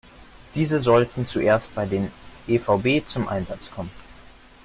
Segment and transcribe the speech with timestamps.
[0.55, 2.09] Diese sollen zuerst bei den
[2.47, 3.91] evb zum Einsatz kommen.